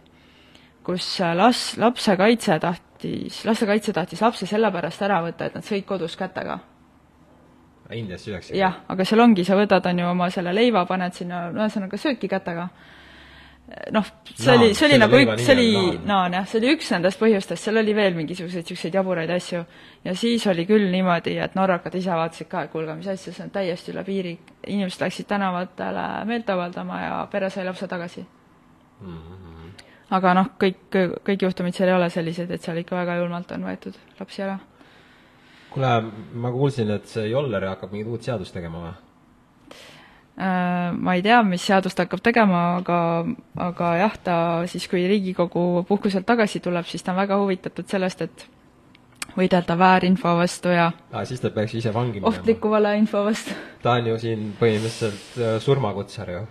[0.85, 6.17] kus las-, lapse kaitse tahtis, lastekaitse tahtis lapse sellepärast ära võtta, et nad sõid kodus
[6.19, 6.59] kätega
[7.95, 8.53] Indias süüakse?
[8.57, 12.29] jah, aga seal ongi, sa võtad, on ju, oma selle leiva, paned sinna, ühesõnaga söödki
[12.29, 12.67] kätega.
[13.91, 17.19] Noh, see oli, see oli nagu üks, see oli naan jah, see oli üks nendest
[17.21, 19.63] põhjustest, seal oli veel mingisuguseid niisuguseid jaburaid asju.
[20.05, 23.45] ja siis oli küll niimoodi, et norrakad ise vaatasid ka, et kuulge, mis asja, see
[23.45, 24.37] on täiesti üle piiri.
[24.67, 28.25] inimesed läksid tänavatele meelt avaldama ja pere sai lapse tagasi
[29.01, 29.17] mm.
[29.17, 29.85] -hmm.
[30.17, 30.81] aga noh, kõik,
[31.25, 34.59] kõik juhtumid seal ei ole sellised, et seal ikka väga julmalt on võetud lapsi ära.
[35.69, 35.93] kuule,
[36.33, 38.97] ma kuulsin, et see Joller hakkab mingit uut seadust tegema või?
[40.39, 42.99] Äh, ma ei tea, mis seadust hakkab tegema, aga,
[43.59, 44.35] aga jah, ta
[44.71, 48.45] siis, kui Riigikogu puhkuselt tagasi tuleb, siis ta on väga huvitatud sellest, et
[49.35, 52.31] võidelda väärinfo vastu ja aa, siis ta peaks ise vangi minema.
[52.31, 53.57] ohtliku valeinfo vastu.
[53.83, 56.47] ta on ju siin põhimõtteliselt äh, surmakutsar ju.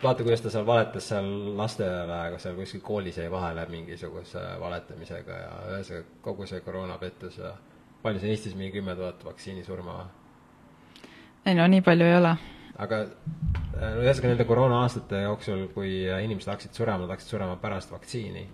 [0.00, 5.42] vaata, kuidas ta seal valetas seal lastele, aga seal kuskil koolis jäi vahele mingisuguse valetamisega
[5.44, 7.52] ja ühesõnaga kogu see koroonapettus ja
[8.00, 10.14] palju siin Eestis, mingi kümme tuhat vaktsiinisurma või?
[11.46, 12.34] Ei no nii palju ei ole.
[12.76, 17.92] aga äh, ühesõnaga nende koroona-aastate jooksul, kui äh, inimesed hakkasid surema, nad hakkasid surema pärast
[17.94, 18.46] vaktsiini.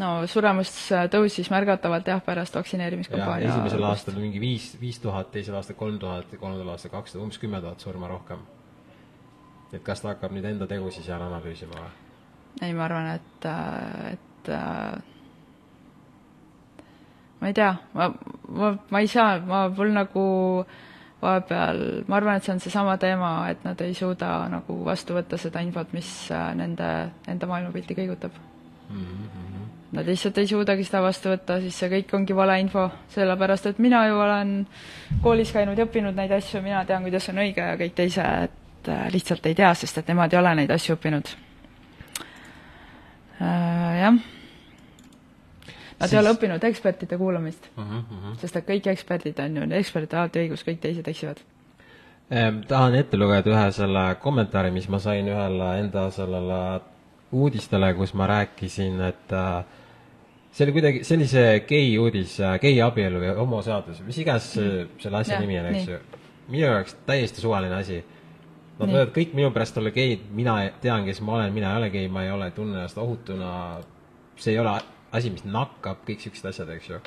[0.00, 0.72] no suremus
[1.12, 6.32] tõusis märgatavalt jah, pärast vaktsineerimiskampaania esimesel aastal mingi viis, viis tuhat, teisel aastal kolm tuhat
[6.32, 8.46] ja kolmandal aastal kakssada, umbes kümme tuhat surma rohkem.
[9.72, 11.90] et kas ta hakkab nüüd enda tegusid seal analüüsima või?
[12.62, 13.48] ei, ma arvan, et,
[14.12, 15.02] et äh,
[17.40, 18.08] ma ei tea, ma,
[18.48, 20.24] ma, ma ei saa, ma, mul nagu
[21.22, 25.38] vahepeal, ma arvan, et see on seesama teema, et nad ei suuda nagu vastu võtta
[25.40, 26.88] seda infot, mis äh, nende
[27.28, 28.36] enda maailmapilti kõigutab
[28.88, 29.04] mm.
[29.04, 29.46] -hmm.
[29.90, 34.04] Nad lihtsalt ei suudagi seda vastu võtta, siis see kõik ongi valeinfo, sellepärast et mina
[34.06, 34.66] ju olen
[35.22, 39.06] koolis käinud ja õppinud neid asju, mina tean, kuidas on õige ja kõik teised äh,
[39.12, 41.34] lihtsalt ei tea, sest et nemad ei ole neid asju õppinud.
[43.40, 44.14] Jah.
[46.00, 48.36] Nad Siis- ei ole õppinud ekspertide kuulamist, Mm -hmm.
[48.40, 51.36] sest et kõik eksperdid on ju, eksperdid alati õigus, kõik teised eksivad.
[52.30, 56.80] Ehm, tahan ette lugeda ühe selle kommentaari, mis ma sain ühele enda sellele
[57.32, 59.64] uudistele, kus ma rääkisin, et äh,
[60.52, 65.34] see oli kuidagi, see gei uudis, gei abielu ja homoseadus, mis iganes see- selle asja
[65.34, 65.98] Jah, nimi on, eks ju.
[66.48, 68.04] minu jaoks täiesti suvaline asi.
[68.78, 68.96] Nad Nii.
[68.96, 72.08] võivad kõik minu pärast olla geid, mina tean, kes ma olen, mina ei ole gei,
[72.08, 73.76] ma ei ole, tunnen ennast ohutuna,
[74.36, 74.80] see ei ole
[75.12, 77.00] asi, mis nakkab, kõik siuksed asjad, eks ju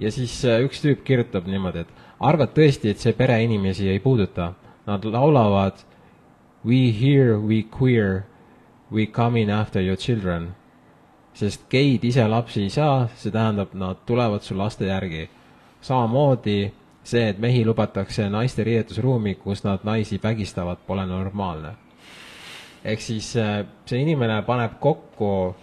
[0.00, 4.52] ja siis äh, üks tüüp kirjutab niimoodi, et arvad tõesti, et see pereinimesi ei puuduta?
[4.86, 5.84] Nad laulavad
[6.64, 8.26] We here, we queer,
[8.92, 10.54] we coming after your children.
[11.32, 15.28] sest geid ise lapsi ei saa, see tähendab, nad tulevad su laste järgi.
[15.80, 16.72] samamoodi
[17.04, 21.74] see, et mehi lubatakse naiste riietusruumi, kus nad naisi vägistavad, pole normaalne.
[22.84, 25.56] ehk siis äh, see inimene paneb kokku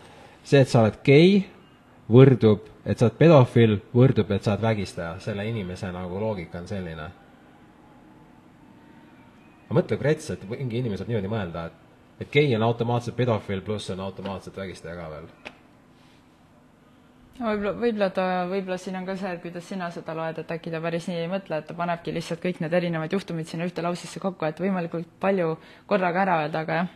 [0.47, 1.41] see, et sa oled gei,
[2.11, 6.69] võrdub, et sa oled pedofiil, võrdub, et sa oled vägistaja, selle inimese nagu loogika on
[6.69, 7.09] selline.
[9.67, 11.83] ma mõtlen konkreetselt, et mingi inimene saab niimoodi mõelda, et
[12.19, 15.27] et gei on automaatselt pedofiil, pluss on automaatselt vägistaja ka veel.
[17.37, 20.73] võib-olla, võib-olla ta, võib-olla siin on ka see, et kuidas sina seda loed, et äkki
[20.73, 23.85] ta päris nii ei mõtle, et ta panebki lihtsalt kõik need erinevad juhtumid sinna ühte
[23.85, 26.95] lausesse kokku, et võimalikult palju korraga ära öelda, aga jah.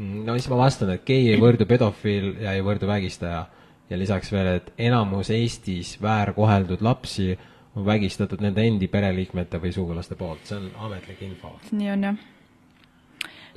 [0.00, 3.46] Mm, no siis ma vastan, et gei ei võrdu pedofiil ja ei võrdu vägistaja.
[3.90, 7.32] ja lisaks veel, et enamus Eestis väärkoheldud lapsi
[7.74, 11.56] on vägistatud nende endi pereliikmete või sugulaste poolt, see on ametlik info.
[11.72, 12.20] nii on jah.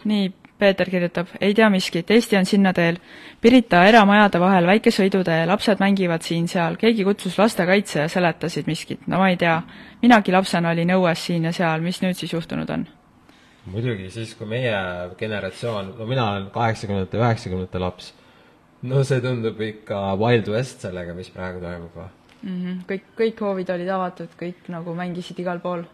[0.10, 3.00] nii, Peeter kirjutab, ei tea miskit, Eesti on sinna teel.
[3.42, 9.20] Pirita eramajade vahel väike sõidutee, lapsed mängivad siin-seal, keegi kutsus lastekaitse ja seletasid miskit, no
[9.20, 9.62] ma ei tea.
[10.02, 12.88] minagi lapsena olin õues siin ja seal, mis nüüd siis juhtunud on?
[13.72, 14.76] Muidugi, siis kui meie
[15.20, 18.12] generatsioon, no mina olen kaheksakümnendate, üheksakümnendate laps,
[18.84, 21.96] no see tundub ikka Wild West sellega, mis praegu toimub
[22.44, 22.50] mm.
[22.50, 22.80] -hmm.
[22.90, 25.86] kõik, kõik hoovid olid avatud, kõik nagu mängisid igal pool.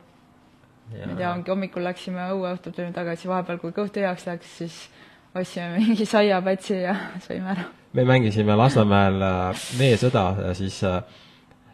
[0.90, 4.90] ma ei tea, hommikul läksime õue, õhtul tulime tagasi, vahepeal kui kõht tühjaks läks, siis
[5.36, 6.96] ostsime mingi saiapätsi ja
[7.28, 7.68] sõime ära.
[7.94, 11.04] me mängisime Lasnamäel äh, veesõda ja siis äh,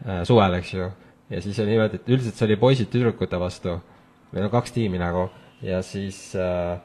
[0.07, 0.91] äh, suvel, eks ju,
[1.29, 3.79] ja siis oli niimoodi, et üldiselt see oli poisid tüdrukute vastu,
[4.31, 5.29] meil on kaks tiimi nagu,
[5.65, 6.75] ja siis äh,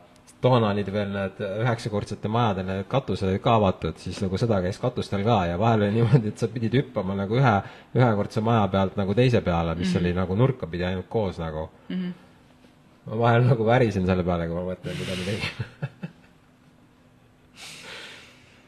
[0.40, 4.79] toona olid veel need üheksakordsete majade need katused olid ka avatud, siis nagu sõda käis
[4.81, 7.57] katustel ka ja vahel oli niimoodi, et sa pidid hüppama nagu ühe,
[7.99, 10.01] ühekordse maja pealt nagu teise peale, mis mm -hmm.
[10.01, 11.97] oli nagu nurka pidi ainult koos nagu mm.
[11.97, 12.12] -hmm.
[13.11, 15.64] ma vahel nagu värisin selle peale, kui ma mõtlen, mida me tegime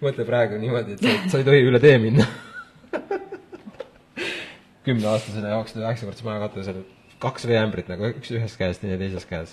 [0.02, 2.24] mõtle praegu niimoodi, et sa, sa ei tohi üle tee minna.
[4.86, 6.78] kümneaastasena jooksed üheksakordse maja katusel,
[7.22, 9.50] kaks veeämbrit nagu üks ühes käes, teine teises käes.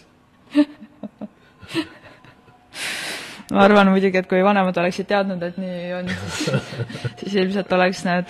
[3.54, 6.06] Ma arvan muidugi, et kui vanemad oleksid teadnud, et nii on,
[6.38, 8.28] siis, ilmselt oleks need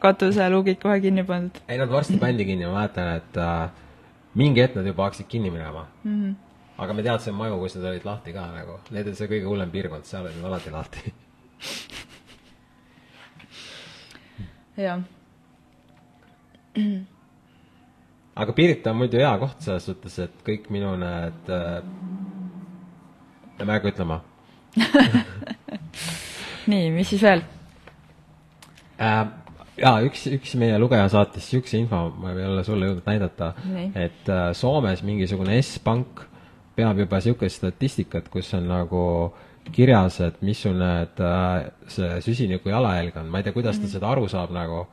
[0.00, 3.70] katuseluugid kohe kinni pandud ei, nad varsti pandi kinni, ma mäletan, et äh,
[4.40, 6.16] mingi hetk nad juba hakkasid kinni minema mm.
[6.16, 6.34] -hmm.
[6.78, 9.70] aga me teadsime maju, kus nad olid lahti ka nagu, need on see kõige hullem
[9.70, 11.00] piirkond, seal olid nad alati lahti.
[14.86, 15.00] jah,
[18.40, 21.80] aga Pirita on muidu hea koht selles suhtes, et kõik minu need äh,,
[23.60, 24.20] ma ei hakka ütlema
[26.70, 27.44] nii, mis siis veel?
[29.00, 29.20] äh,.
[29.80, 33.52] jaa, üks, üks meie lugeja saatis niisuguse info, ma ei ole sulle jõudnud näidata
[33.94, 36.26] et äh, Soomes mingisugune S-pank
[36.78, 39.04] peab juba niisugust statistikat, kus on nagu
[39.74, 44.14] kirjas, et missugune et, äh, see süsiniku jalajälg on, ma ei tea, kuidas ta seda
[44.14, 44.86] aru saab nagu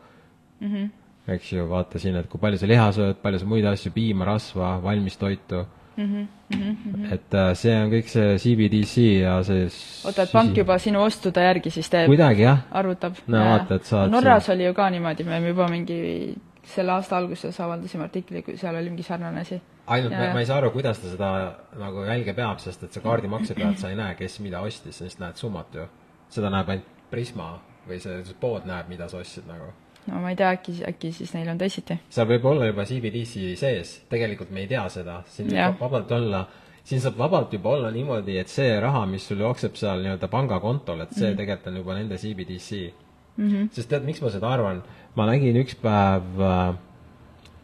[0.60, 0.68] mm.
[0.68, 0.90] -hmm.
[1.28, 4.26] Eks ju, vaata siin, et kui palju sa liha sööd, palju sa muid asju, piima,
[4.28, 5.66] rasva, valmistoitu
[5.98, 6.28] mm.
[6.54, 7.14] -hmm.
[7.14, 9.70] et äh, see on kõik see CBDC ja see
[10.06, 13.18] oota, et pank juba sinu ostude järgi siis teeb, kuidagi jah, arvutab?
[13.28, 16.36] No vaata, et saad Norras oli ju ka niimoodi, me juba mingi
[16.68, 19.62] selle aasta alguses avaldasime artikli, kui seal oli mingi sarnane asi.
[19.88, 21.32] ainult Jaa, ma, ma ei saa aru, kuidas ta seda
[21.80, 25.08] nagu jälge peab, sest et sa kaardimakse pealt sa ei näe, kes mida ostis, sa
[25.08, 25.88] lihtsalt näed summat ju.
[26.30, 27.54] seda näeb ainult Prisma
[27.88, 29.72] või see, see pood näeb, mida sa ostsid nagu.
[30.08, 32.00] No ma ei tea, äkki, äkki siis neil on teisiti.
[32.14, 36.46] seal võib olla juba CBDC sees, tegelikult me ei tea seda, siin võib vabalt olla,
[36.88, 41.04] siin saab vabalt juba olla niimoodi, et see raha, mis sul jookseb seal nii-öelda pangakontol,
[41.06, 41.40] et see mm.
[41.42, 43.48] tegelikult on juba nende CBDC mm.
[43.48, 43.70] -hmm.
[43.76, 44.84] sest tead, miks ma seda arvan?
[45.16, 46.76] ma nägin üks päev äh,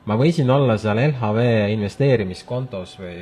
[0.09, 3.17] ma võisin olla seal LHV investeerimiskontos või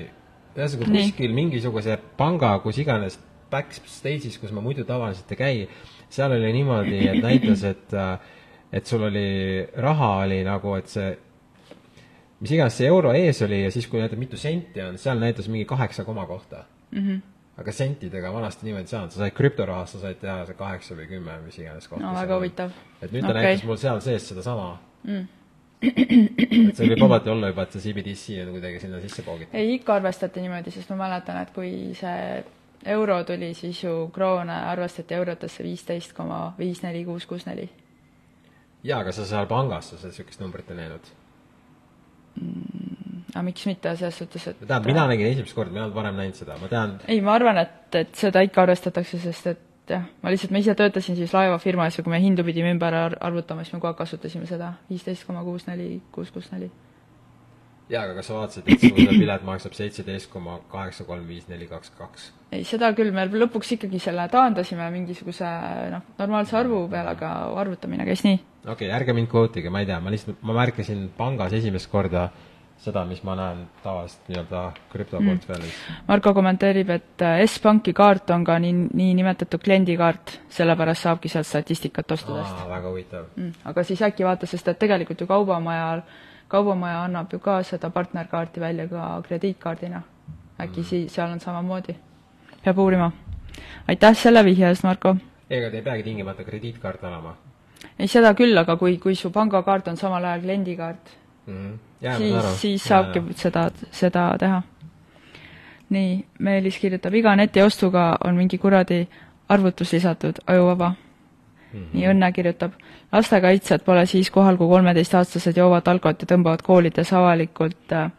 [0.57, 3.17] ühesõnaga kuskil mingisuguse panga, kus iganes
[3.51, 5.65] backstage'is, kus ma muidu tavaliselt ei käi,
[6.11, 7.95] seal oli niimoodi, et näitas, et
[8.71, 11.11] et sul oli, raha oli nagu, et see
[12.41, 15.49] mis iganes see euro ees oli ja siis, kui näitab, mitu senti on, seal näitas
[15.51, 17.01] mingi kaheksa koma kohta mm.
[17.07, 17.19] -hmm.
[17.61, 21.09] aga sentidega vanasti niimoodi ei saanud, sa said krüptorahast, sa said teha see kaheksa või
[21.09, 22.71] kümme, mis iganes kohta no väga huvitav.
[23.01, 23.43] et nüüd ta okay.
[23.43, 24.71] näitas mul seal sees sedasama
[25.03, 25.27] mm..
[25.81, 29.53] et see võib vabalt olla juba, et see CBDC on kuidagi sinna sisse poogitud.
[29.53, 32.43] ei, ikka arvestati niimoodi, sest ma mäletan, et kui see
[32.85, 37.69] euro tuli, siis ju kroone arvestati eurotesse viisteist koma viis neli kuus kuus neli.
[38.83, 41.09] jaa, aga sa seal pangas sa seda niisugust numbrit ei näinud.
[43.31, 46.37] aga miks mitte, selles suhtes, et tähendab, mina nägin esimest korda, mina olnud varem näinud
[46.39, 50.31] seda, ma tean, ei, ma arvan, et, et seda ikka arvestatakse, sest et jah, ma
[50.31, 53.73] lihtsalt, ma ise töötasin siis laevafirmas ja kui me hindu pidime ümber ar- arvutama, siis
[53.75, 56.69] me kogu aeg kasutasime seda viisteist koma kuus neli kuus kuus neli.
[57.91, 61.49] jaa, aga kas sa vaatasid, et sul see pilet maksab seitseteist koma kaheksa kolm viis
[61.51, 62.29] neli kaks kaks?
[62.51, 65.49] ei, seda küll, me lõpuks ikkagi selle taandasime mingisuguse
[65.91, 68.39] noh, normaalse arvu peale, aga arvutamine käis nii.
[68.65, 72.29] Okei okay,, ärge mind quote'ige, ma ei tea, ma lihtsalt, ma märkasin pangas esimest korda
[72.81, 76.01] seda, mis ma näen tavaliselt nii-öelda krüptoportfellis mm..
[76.07, 82.11] Marko kommenteerib, et äh, S-Panki kaart on ka nii, niinimetatud kliendikaart, sellepärast saabki sealt statistikat
[82.11, 82.63] ostudest.
[82.69, 83.27] väga huvitav.
[83.35, 86.01] Mm, aga siis äkki vaata, sest et tegelikult ju kaubamajal,
[86.51, 90.01] kaubamaja annab ju ka seda partnerkaarti välja ka krediitkaardina.
[90.61, 91.95] äkki siis seal on samamoodi.
[92.63, 93.11] peab uurima.
[93.87, 95.15] aitäh selle vihje eest, Marko.
[95.49, 97.37] ei, aga te ei peagi tingimata krediitkaarte olema
[97.99, 101.15] ei, seda küll, aga kui, kui su pangakaart on samal ajal kliendikaart,
[101.47, 101.79] mm.
[102.01, 102.17] -hmm.
[102.17, 104.61] siis siis saabki seda, seda teha.
[105.89, 109.07] nii, Meelis kirjutab, iga netiostuga on mingi kuradi
[109.49, 111.79] arvutus lisatud, ajuvaba mm.
[111.79, 111.85] -hmm.
[111.93, 112.71] nii Õnne kirjutab,
[113.11, 118.11] lastekaitsjad pole siis kohal, kui kolmeteistaastased joovad alkoholi ja tõmbavad koolides avalikult äh,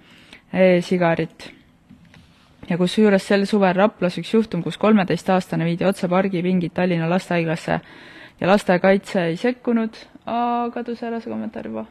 [0.53, 1.53] e-sigarit.
[2.71, 7.81] ja kusjuures sel suvel Raplas üks juhtum, kus kolmeteistaastane viidi otse pargipingid Tallinna lastehaiglasse
[8.43, 9.97] ja lastekaitse ei sekkunud,
[10.75, 11.87] kadus ära see kommentaar juba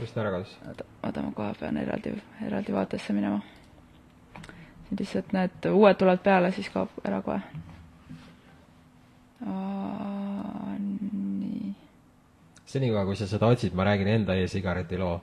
[0.00, 0.52] kust ta ära kadus?
[0.68, 2.14] oota, oota, ma kohe pean eraldi,
[2.46, 3.40] eraldi vaatesse minema.
[4.98, 7.40] lihtsalt need uued tulevad peale, siis kaob ära kohe.
[12.70, 15.16] Senikaua, kui sa seda otsid, ma räägin enda e-sigareti loo.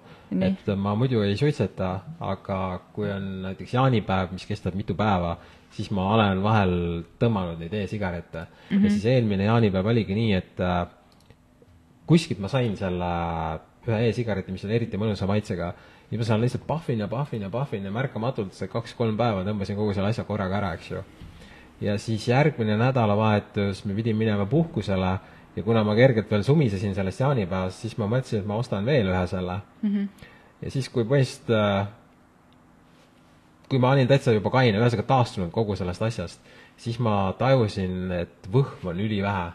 [0.44, 2.58] Et ma muidu ei suitseta, aga
[2.96, 5.38] kui on näiteks jaanipäev, mis kestab mitu päeva,
[5.72, 6.74] siis ma olen vahel
[7.22, 8.78] tõmmanud neid e-sigarette mm.
[8.78, 8.84] -hmm.
[8.84, 10.88] ja siis eelmine jaanipäev oligi nii, et äh,
[12.08, 13.12] kuskilt ma sain selle
[13.88, 15.74] ühe e-sigareti, mis on eriti mõnusa maitsega,
[16.12, 19.76] ja ma seal lihtsalt pahvin ja pahvin ja pahvin ja märkamatult see kaks-kolm päeva tõmbasin
[19.80, 21.04] kogu selle asja korraga ära, eks ju.
[21.82, 25.18] ja siis järgmine nädalavahetus me pidime minema puhkusele
[25.58, 29.10] ja kuna ma kergelt veel sumisesin sellest jaanipäevast, siis ma mõtlesin, et ma ostan veel
[29.10, 29.94] ühe selle mm.
[29.94, 30.28] -hmm.
[30.62, 31.88] ja siis, kui põhimõtteliselt äh,
[33.68, 38.52] kui ma olin täitsa juba kaine, ühesõnaga taastunud kogu sellest asjast, siis ma tajusin, et
[38.54, 39.48] võhma on ülivähe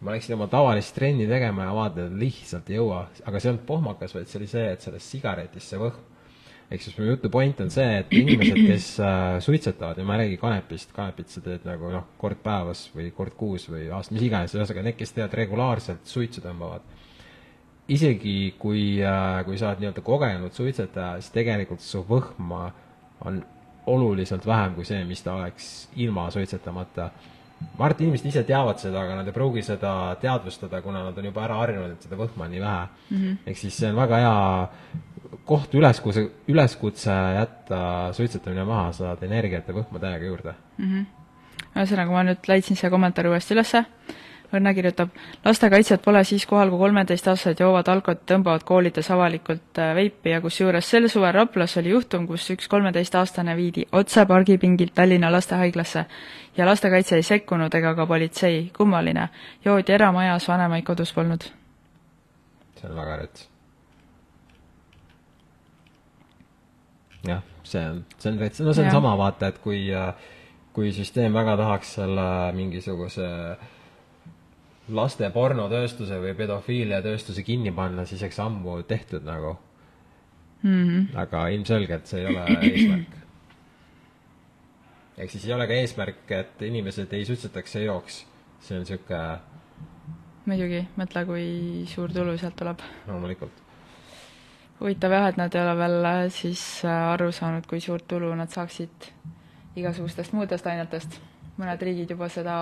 [0.00, 3.52] ma läksin oma tavalist trenni tegema ja vaatan, et lihtsalt ei jõua, aga see ei
[3.52, 6.06] olnud pohmakas, vaid see oli see, et sellest sigaretist see võhm.
[6.70, 10.24] Ehk siis mu jutu point on see, et inimesed, kes äh, suitsetavad ja ma ei
[10.24, 14.26] räägi kanepist, kanepit sa teed nagu noh, kord päevas või kord kuus või aasta, mis
[14.28, 16.86] iganes, ühesõnaga need, kes teevad regulaarselt suitsu tõmbavad,
[17.90, 22.68] isegi kui äh,, kui sa oled nii-öelda kogenud suitsetaja, siis tegelikult su võhma
[23.26, 23.42] on
[23.90, 27.10] oluliselt vähem kui see, mis ta oleks ilma suitsetamata.
[27.60, 31.18] Ma arvan, et inimesed ise teavad seda, aga nad ei pruugi seda teadvustada, kuna nad
[31.18, 32.86] on juba ära harjunud, et seda võhma on nii vähe.
[33.10, 33.36] Mm -hmm..
[33.46, 34.38] ehk siis see on väga hea
[35.46, 37.80] koht üleskutse, üleskutse jätta
[38.16, 40.86] suitsetamine maha, saad energiat ja võhma täiega juurde mm.
[40.86, 41.06] -hmm.
[41.76, 43.84] ühesõnaga, ma nüüd leidsin selle kommentaari uuesti ülesse
[44.50, 45.12] Õnne kirjutab,
[45.44, 50.88] lastekaitsjad pole siis kohal, kui kolmeteistaastased joovad alkot, tõmbavad koolides avalikult äh, veipi ja kusjuures
[50.90, 56.04] sel suvel Raplas oli juhtum, kus üks kolmeteistaastane viidi otse pargipingilt Tallinna lastehaiglasse
[56.56, 59.28] ja lastekaitse ei sekkunud ega ka politsei, kummaline.
[59.64, 61.46] joodi eramajas, vanemaid kodus polnud.
[62.80, 63.49] see on väga rets.
[67.26, 68.94] Jah, see on, see on rets, no see on ja.
[68.94, 70.14] sama, vaata, et kui, äh,
[70.76, 73.68] kui süsteem väga tahaks selle mingisuguse äh,
[74.94, 79.56] laste pornotööstuse või pedofiiliatööstuse kinni panna, siis eks ammu tehtud nagu
[80.62, 80.88] mm.
[80.88, 81.18] -hmm.
[81.22, 83.14] aga ilmselgelt see ei ole eesmärk.
[85.18, 88.26] ehk siis ei ole ka eesmärk, et inimesed ei suitsetaks ja jooks.
[88.60, 89.38] see on niisugune
[90.46, 91.46] muidugi, mõtle, kui
[91.86, 92.80] suur tulu sealt tuleb.
[93.06, 93.59] loomulikult.
[94.80, 98.32] Huvitav jah, et nad ei ole veel äh, siis äh, aru saanud, kui suurt tulu
[98.34, 99.10] nad saaksid
[99.76, 101.20] igasugustest muudest ainetest.
[101.60, 102.54] mõned riigid juba seda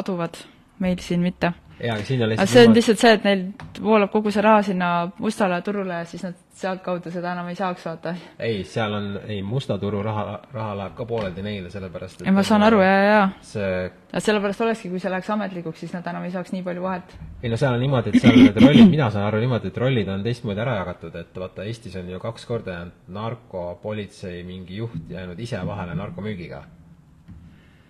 [0.00, 0.38] aduvad,
[0.80, 3.44] meil siin mitte jaa, aga siin on lihtsalt see on lihtsalt see, et neil
[3.82, 7.84] voolab kogu see raha sinna mustale turule ja siis nad sealtkaudu seda enam ei saaks,
[7.84, 8.14] vaata.
[8.38, 12.34] ei, seal on, ei, musta turu raha, raha läheb ka pooleldi neile, sellepärast et ei,
[12.34, 13.26] ma saan aru, jaa, jaa.
[13.44, 13.72] see
[14.12, 17.16] ja sellepärast olekski, kui see läheks ametlikuks, siis nad enam ei saaks nii palju vahet.
[17.42, 20.08] ei no seal on niimoodi, et seal need rollid, mina saan aru niimoodi, et rollid
[20.14, 25.12] on teistmoodi ära jagatud, et vaata, Eestis on ju kaks korda jäänud narkopolitsei mingi juht
[25.12, 26.64] jäänud ise vahele narkomüügiga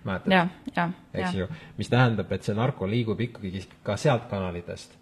[0.07, 0.31] mäletad?
[1.15, 4.97] eks ju, mis tähendab, et see narko liigub ikkagi ka sealt kanalitest.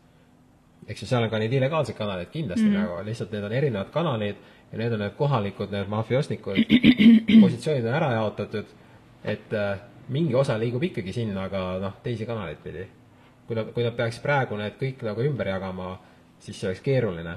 [0.88, 2.76] eks ju, seal on ka neid illegaalseid kanaleid kindlasti mm.
[2.80, 6.60] nagu, lihtsalt need on erinevad kanalid ja need on need kohalikud, need mafiosnikud,
[7.44, 8.76] positsioonid on ära jaotatud,
[9.24, 9.72] et äh,
[10.08, 12.86] mingi osa liigub ikkagi sinna, aga noh, teisi kanaleid pidi.
[13.46, 15.98] kui nad, kui nad peaks praegu need kõik nagu ümber jagama,
[16.40, 17.34] siis see oleks keeruline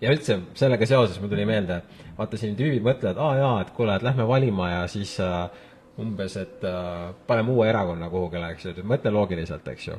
[0.00, 1.80] ja üldse sellega seoses mul tuli meelde,
[2.18, 5.48] vaata siin tüübid mõtlevad, aa jaa, et kuule, et lähme valima ja siis äh,
[5.98, 9.96] umbes, et äh, paneme uue erakonna kuhugile, eks ju, mõtle loogiliselt, eks ju.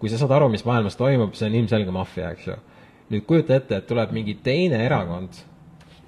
[0.00, 2.56] kui sa saad aru, mis maailmas toimub, see on ilmselge maffia, eks ju.
[3.10, 5.40] nüüd kujuta ette, et tuleb mingi teine erakond,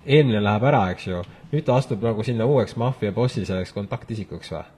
[0.05, 4.53] eelmine läheb ära, eks ju, nüüd ta astub nagu sinna uueks maffia bossi selleks kontaktisikuks
[4.55, 4.69] või?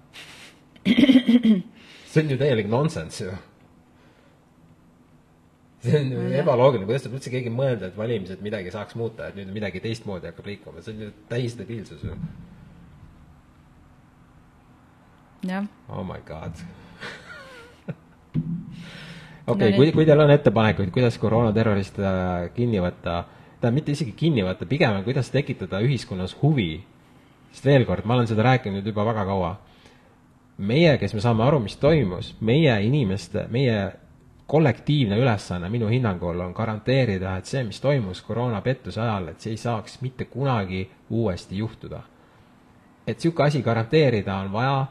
[2.13, 3.37] see on ju täielik nonsense ju.
[5.85, 9.39] see on ju ebaloogiline, kuidas saab üldse keegi mõelda, et valimised midagi saaks muuta, et
[9.41, 12.19] nüüd midagi teistmoodi hakkab liikuma, see on ju täis debiilsus ju
[15.49, 15.67] jah.
[15.89, 16.53] oh my god
[19.47, 22.03] okei okay, no,, kui, kui teil on ettepanekuid, kuidas koroonaterroriste
[22.57, 23.25] kinni võtta,
[23.61, 26.73] tähendab, mitte isegi kinni võtta, pigem kuidas tekitada ühiskonnas huvi,
[27.53, 29.53] sest veel kord, ma olen seda rääkinud juba väga kaua,
[30.59, 33.93] meie, kes me saame aru, mis toimus, meie inimeste, meie
[34.47, 39.61] kollektiivne ülesanne minu hinnangul on garanteerida, et see, mis toimus koroonapettuse ajal, et see ei
[39.61, 42.03] saaks mitte kunagi uuesti juhtuda.
[43.07, 44.87] et niisugune asi garanteerida, on vaja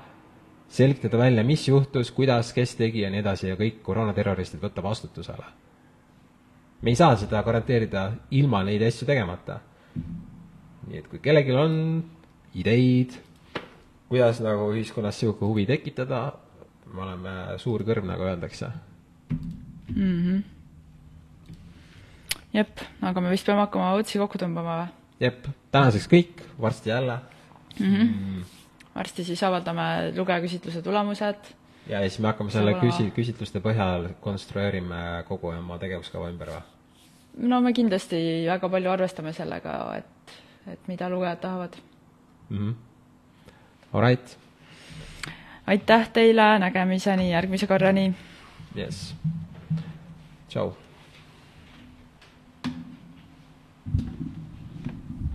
[0.74, 5.46] selgitada välja, mis juhtus, kuidas, kes tegi ja nii edasi ja kõik koroonaterroristid võtta vastutusele.
[6.82, 9.60] me ei saa seda garanteerida ilma neid asju tegemata.
[10.88, 11.76] nii et kui kellelgi on
[12.56, 13.13] ideid,
[14.10, 16.34] kuidas nagu ühiskonnas niisugune huvi tekitada,
[16.94, 18.71] me oleme suur kõrv, nagu öeldakse
[19.30, 20.17] mm.
[20.24, 20.42] -hmm.
[22.54, 24.90] jep, aga me vist peame hakkama otsi kokku tõmbama või?
[25.19, 27.19] jep, tänaseks kõik, varsti jälle
[27.80, 27.90] mhm.
[27.90, 28.10] mm.
[28.10, 28.63] -hmm
[28.96, 31.50] varsti siis avaldame lugejaküsitluse tulemused.
[31.87, 36.62] ja, ja siis me hakkame selle küsi-, küsitluste põhjal konstrueerime kogu oma tegevuskava ümber või?
[37.50, 40.37] no me kindlasti väga palju arvestame sellega, et,
[40.75, 41.77] et mida lugejad tahavad
[42.50, 42.58] mm.
[42.58, 42.75] -hmm.
[43.94, 44.37] Alright.
[45.67, 48.13] aitäh teile, nägemiseni järgmise korrani.
[48.75, 49.15] jess.
[50.50, 50.73] tšau.